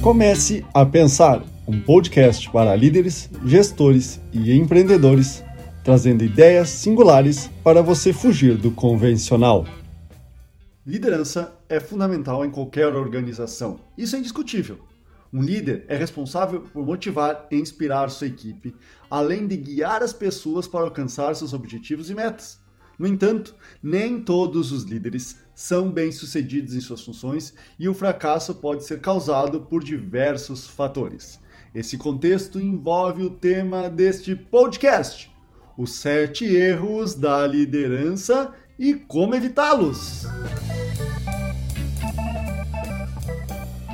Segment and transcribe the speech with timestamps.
[0.00, 5.42] Comece a Pensar, um podcast para líderes, gestores e empreendedores,
[5.82, 9.66] trazendo ideias singulares para você fugir do convencional.
[10.86, 13.80] Liderança é fundamental em qualquer organização.
[13.98, 14.78] Isso é indiscutível.
[15.32, 18.76] Um líder é responsável por motivar e inspirar sua equipe,
[19.10, 22.60] além de guiar as pessoas para alcançar seus objetivos e metas.
[22.98, 28.84] No entanto, nem todos os líderes são bem-sucedidos em suas funções e o fracasso pode
[28.84, 31.38] ser causado por diversos fatores.
[31.72, 35.30] Esse contexto envolve o tema deste podcast:
[35.76, 40.24] os sete erros da liderança e como evitá-los.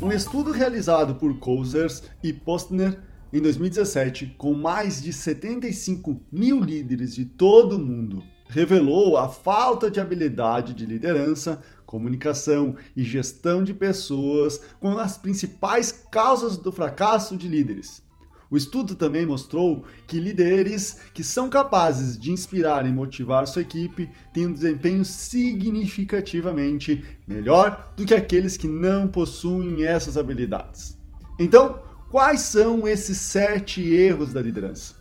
[0.00, 2.98] Um estudo realizado por Cousers e Postner
[3.32, 9.90] em 2017, com mais de 75 mil líderes de todo o mundo, revelou a falta
[9.90, 17.36] de habilidade de liderança, comunicação e gestão de pessoas como as principais causas do fracasso
[17.36, 18.04] de líderes.
[18.48, 24.08] O estudo também mostrou que líderes que são capazes de inspirar e motivar sua equipe
[24.32, 30.96] têm um desempenho significativamente melhor do que aqueles que não possuem essas habilidades.
[31.40, 34.94] Então, quais são esses sete erros da liderança?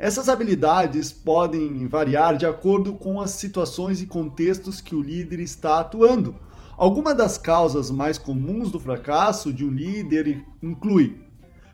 [0.00, 5.78] Essas habilidades podem variar de acordo com as situações e contextos que o líder está
[5.78, 6.34] atuando.
[6.74, 11.20] Algumas das causas mais comuns do fracasso de um líder inclui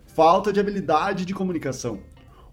[0.06, 2.00] falta de habilidade de comunicação.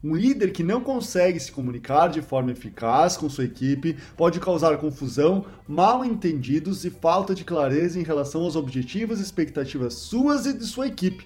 [0.03, 4.77] Um líder que não consegue se comunicar de forma eficaz com sua equipe pode causar
[4.77, 10.53] confusão, mal entendidos e falta de clareza em relação aos objetivos e expectativas suas e
[10.53, 11.25] de sua equipe.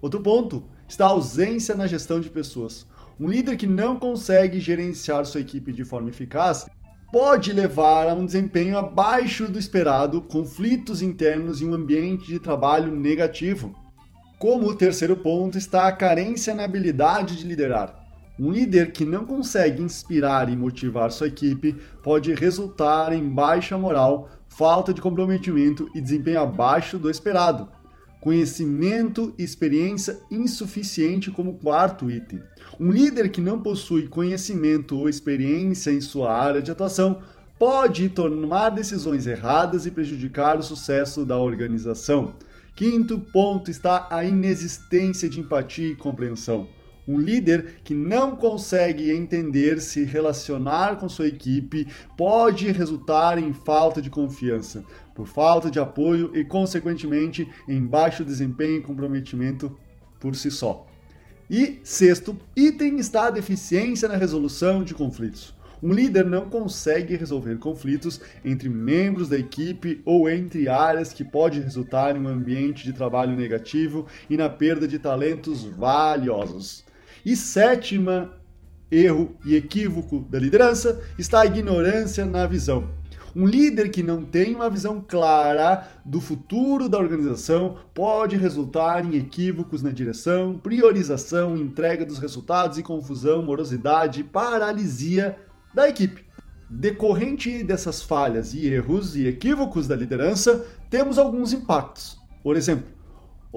[0.00, 2.86] Outro ponto está a ausência na gestão de pessoas.
[3.20, 6.66] Um líder que não consegue gerenciar sua equipe de forma eficaz
[7.10, 12.94] pode levar a um desempenho abaixo do esperado, conflitos internos e um ambiente de trabalho
[12.94, 13.74] negativo.
[14.38, 18.06] Como terceiro ponto está a carência na habilidade de liderar.
[18.38, 24.30] Um líder que não consegue inspirar e motivar sua equipe pode resultar em baixa moral,
[24.48, 27.68] falta de comprometimento e desempenho abaixo do esperado
[28.20, 32.42] conhecimento e experiência insuficiente como quarto item.
[32.78, 37.22] Um líder que não possui conhecimento ou experiência em sua área de atuação
[37.58, 42.34] pode tomar decisões erradas e prejudicar o sucesso da organização.
[42.76, 46.68] Quinto ponto está a inexistência de empatia e compreensão.
[47.08, 51.88] Um líder que não consegue entender se relacionar com sua equipe
[52.18, 58.76] pode resultar em falta de confiança, por falta de apoio e, consequentemente, em baixo desempenho
[58.76, 59.74] e comprometimento
[60.20, 60.86] por si só.
[61.48, 65.54] E sexto item está a deficiência na resolução de conflitos.
[65.82, 71.58] Um líder não consegue resolver conflitos entre membros da equipe ou entre áreas que pode
[71.58, 76.86] resultar em um ambiente de trabalho negativo e na perda de talentos valiosos.
[77.24, 78.32] E sétima
[78.90, 82.88] erro e equívoco da liderança está a ignorância na visão.
[83.36, 89.16] Um líder que não tem uma visão clara do futuro da organização pode resultar em
[89.16, 95.36] equívocos na direção, priorização, entrega dos resultados e confusão, morosidade paralisia
[95.74, 96.24] da equipe.
[96.70, 102.18] Decorrente dessas falhas e erros e equívocos da liderança, temos alguns impactos.
[102.42, 102.97] Por exemplo,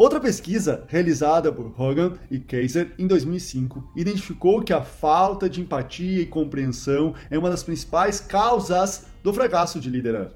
[0.02, 6.24] Outra pesquisa, realizada por Hogan e Kaiser em 2005, identificou que a falta de empatia
[6.24, 10.32] e compreensão é uma das principais causas do fracasso de liderar.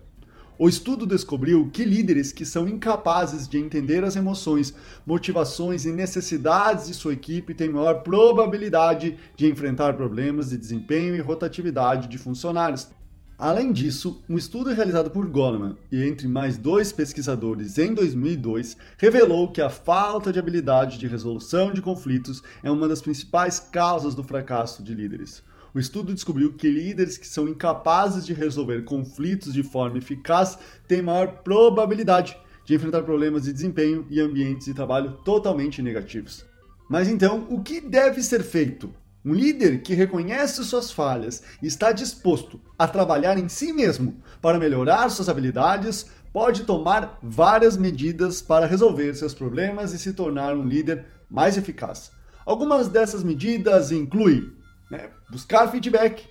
[0.59, 4.71] O estudo descobriu que líderes que são incapazes de entender as emoções,
[5.03, 11.21] motivações e necessidades de sua equipe têm maior probabilidade de enfrentar problemas de desempenho e
[11.21, 12.87] rotatividade de funcionários,
[13.37, 19.51] Além disso, um estudo realizado por Goleman e entre mais dois pesquisadores em 2002 revelou
[19.51, 24.23] que a falta de habilidade de resolução de conflitos é uma das principais causas do
[24.23, 25.43] fracasso de líderes.
[25.73, 30.57] O estudo descobriu que líderes que são incapazes de resolver conflitos de forma eficaz
[30.87, 36.45] têm maior probabilidade de enfrentar problemas de desempenho e ambientes de trabalho totalmente negativos.
[36.89, 38.93] Mas então, o que deve ser feito?
[39.25, 44.59] Um líder que reconhece suas falhas e está disposto a trabalhar em si mesmo para
[44.59, 50.63] melhorar suas habilidades pode tomar várias medidas para resolver seus problemas e se tornar um
[50.63, 52.11] líder mais eficaz.
[52.45, 54.53] Algumas dessas medidas incluem
[54.91, 56.29] né, buscar feedback.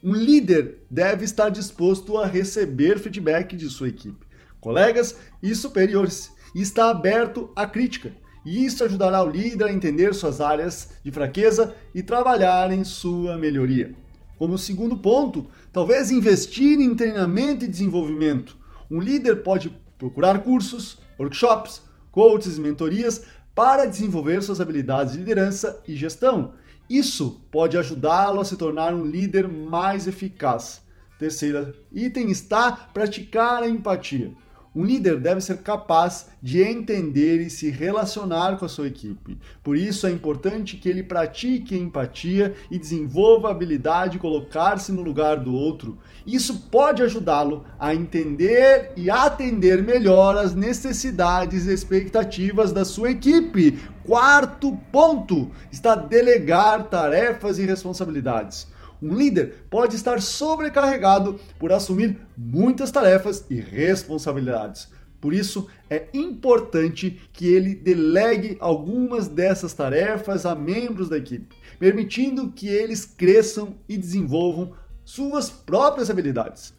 [0.00, 4.24] Um líder deve estar disposto a receber feedback de sua equipe,
[4.60, 8.12] colegas e superiores e está aberto à crítica
[8.46, 13.36] e isso ajudará o líder a entender suas áreas de fraqueza e trabalhar em sua
[13.36, 13.92] melhoria.
[14.38, 18.56] Como segundo ponto, talvez investir em treinamento e desenvolvimento.
[18.88, 21.82] Um líder pode procurar cursos, workshops,
[22.12, 26.52] coaches e mentorias para desenvolver suas habilidades de liderança e gestão.
[26.88, 30.82] Isso pode ajudá-lo a se tornar um líder mais eficaz.
[31.18, 34.30] Terceiro item está praticar a empatia.
[34.76, 39.38] Um líder deve ser capaz de entender e se relacionar com a sua equipe.
[39.64, 45.00] Por isso é importante que ele pratique empatia e desenvolva a habilidade de colocar-se no
[45.00, 45.96] lugar do outro.
[46.26, 53.78] Isso pode ajudá-lo a entender e atender melhor as necessidades e expectativas da sua equipe.
[54.04, 58.68] Quarto ponto está delegar tarefas e responsabilidades.
[59.02, 64.88] Um líder pode estar sobrecarregado por assumir muitas tarefas e responsabilidades.
[65.20, 72.52] Por isso, é importante que ele delegue algumas dessas tarefas a membros da equipe, permitindo
[72.52, 74.72] que eles cresçam e desenvolvam
[75.04, 76.74] suas próprias habilidades.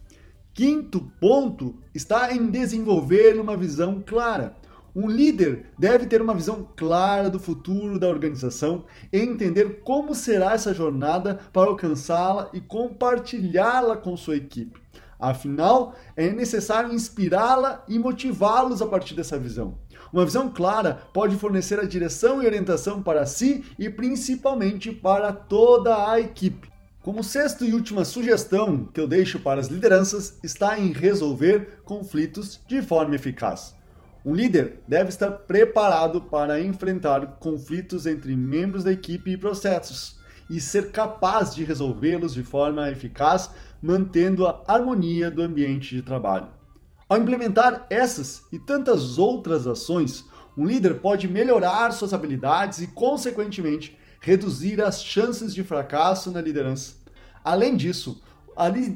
[0.54, 4.56] Quinto ponto está em desenvolver uma visão clara.
[5.00, 10.54] Um líder deve ter uma visão clara do futuro da organização e entender como será
[10.54, 14.82] essa jornada para alcançá-la e compartilhá-la com sua equipe.
[15.20, 19.78] Afinal, é necessário inspirá-la e motivá-los a partir dessa visão.
[20.12, 26.10] Uma visão clara pode fornecer a direção e orientação para si e principalmente para toda
[26.10, 26.72] a equipe.
[27.04, 32.60] Como sexta e última sugestão que eu deixo para as lideranças está em resolver conflitos
[32.68, 33.77] de forma eficaz.
[34.28, 40.20] Um líder deve estar preparado para enfrentar conflitos entre membros da equipe e processos
[40.50, 43.50] e ser capaz de resolvê-los de forma eficaz,
[43.82, 46.50] mantendo a harmonia do ambiente de trabalho.
[47.08, 50.26] Ao implementar essas e tantas outras ações,
[50.58, 56.96] um líder pode melhorar suas habilidades e, consequentemente, reduzir as chances de fracasso na liderança.
[57.46, 58.22] Além disso,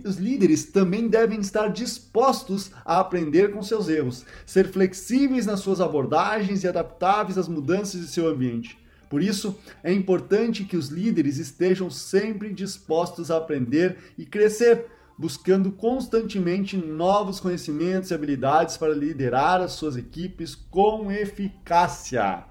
[0.05, 5.79] os líderes também devem estar dispostos a aprender com seus erros, ser flexíveis nas suas
[5.79, 8.79] abordagens e adaptáveis às mudanças de seu ambiente.
[9.07, 14.85] Por isso, é importante que os líderes estejam sempre dispostos a aprender e crescer,
[15.17, 22.45] buscando constantemente novos conhecimentos e habilidades para liderar as suas equipes com eficácia.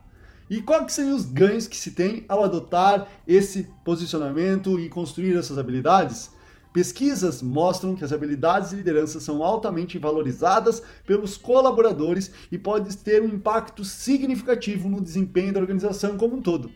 [0.50, 5.56] E quais seriam os ganhos que se tem ao adotar esse posicionamento e construir essas
[5.56, 6.30] habilidades?
[6.72, 13.20] Pesquisas mostram que as habilidades de liderança são altamente valorizadas pelos colaboradores e podem ter
[13.20, 16.70] um impacto significativo no desempenho da organização como um todo.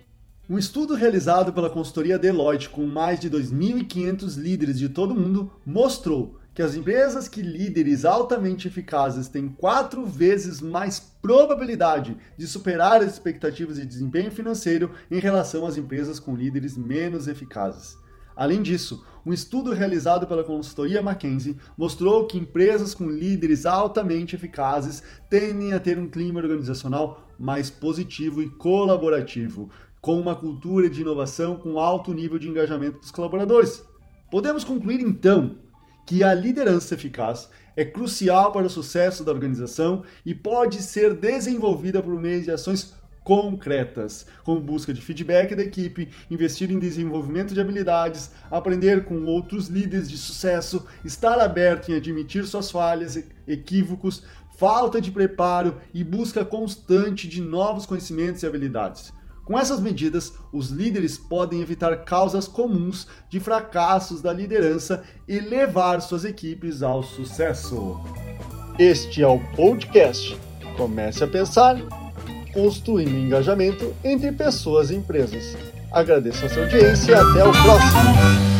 [0.50, 5.52] Um estudo realizado pela consultoria Deloitte com mais de 2.500 líderes de todo o mundo
[5.64, 13.00] mostrou que as empresas que líderes altamente eficazes têm quatro vezes mais probabilidade de superar
[13.00, 17.96] as expectativas de desempenho financeiro em relação às empresas com líderes menos eficazes.
[18.36, 25.02] Além disso, um estudo realizado pela consultoria McKinsey mostrou que empresas com líderes altamente eficazes
[25.30, 29.70] tendem a ter um clima organizacional mais positivo e colaborativo,
[30.00, 33.82] com uma cultura de inovação com alto nível de engajamento dos colaboradores.
[34.30, 35.56] Podemos concluir então
[36.06, 42.02] que a liderança eficaz é crucial para o sucesso da organização e pode ser desenvolvida
[42.02, 42.94] por meio de ações
[43.24, 49.68] concretas, como busca de feedback da equipe, investir em desenvolvimento de habilidades, aprender com outros
[49.68, 54.22] líderes de sucesso, estar aberto em admitir suas falhas, equívocos,
[54.56, 59.12] falta de preparo e busca constante de novos conhecimentos e habilidades.
[59.44, 66.00] Com essas medidas, os líderes podem evitar causas comuns de fracassos da liderança e levar
[66.00, 68.00] suas equipes ao sucesso.
[68.78, 70.36] Este é o podcast.
[70.76, 71.76] Comece a pensar
[72.54, 75.56] construindo engajamento entre pessoas e empresas.
[75.92, 78.53] Agradeço a sua audiência e até o próximo.